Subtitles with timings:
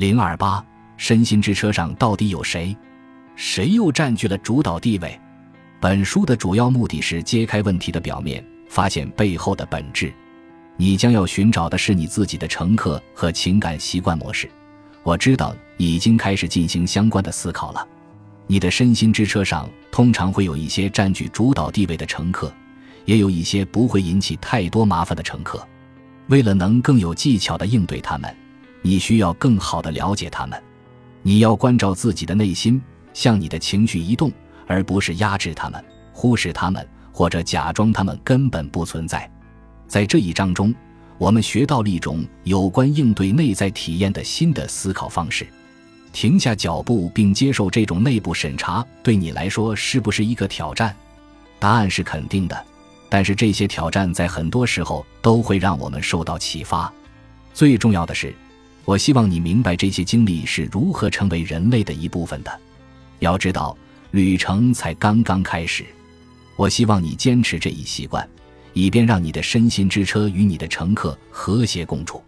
[0.00, 0.64] 零二八，
[0.96, 2.74] 身心之车上到底有谁？
[3.36, 5.20] 谁又占据了主导地位？
[5.78, 10.10] 本书的主要目的是揭开问题的表面，发现背后的本质。
[10.78, 14.48] 你将要寻找的是你自己的乘客和情感习惯模式。
[15.02, 17.86] 我知道你已经开始进行相关的思考了。
[18.46, 22.50] 你的身心之车上通常会有一些占据主导地位的乘客，
[23.04, 25.62] 也有一些不会引起太多麻烦的乘客。
[26.28, 28.34] 为了能更有技巧地应对他们，
[28.82, 30.62] 你需要更好地了解他们。
[31.22, 32.80] 你要关照自己的内心，
[33.12, 34.32] 向你的情绪移动，
[34.66, 39.30] 而不是压制他们、忽视他们或者假装他们根本不存在。
[39.86, 40.74] 在这一章中，
[41.18, 45.46] 我们学到了一种有关应对内在体验的新的思考方式。
[46.12, 50.96] 停下脚步并接受这种内部审查，对你来说是不是一个挑战？
[51.58, 52.64] 答案是肯定的。
[53.08, 56.90] 但是这些挑战在很多时候都会让我们受到启发。
[57.52, 58.34] 最重要的是，
[58.90, 62.60] 我希望你明白这些经历是如何成为人类的一部分的。
[63.20, 63.78] 要知道，
[64.10, 65.86] 旅程才刚刚开始。
[66.56, 68.28] 我希望你坚持这一习惯，
[68.72, 72.20] 以便让你的身心之车与你的乘客和谐共处。